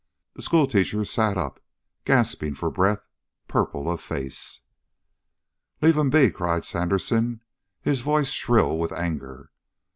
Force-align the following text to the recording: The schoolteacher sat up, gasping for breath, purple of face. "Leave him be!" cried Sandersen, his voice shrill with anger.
The 0.33 0.41
schoolteacher 0.41 1.05
sat 1.05 1.37
up, 1.37 1.59
gasping 2.05 2.55
for 2.55 2.71
breath, 2.71 3.05
purple 3.47 3.87
of 3.87 4.01
face. 4.01 4.61
"Leave 5.79 5.95
him 5.95 6.09
be!" 6.09 6.31
cried 6.31 6.65
Sandersen, 6.65 7.41
his 7.83 8.01
voice 8.01 8.31
shrill 8.31 8.79
with 8.79 8.91
anger. 8.91 9.51